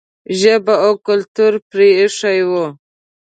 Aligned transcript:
ژبه 0.39 0.75
او 0.85 0.93
کلتور 1.07 1.53
پرې 1.69 1.87
ایښی 1.99 2.39
و. 2.49 2.51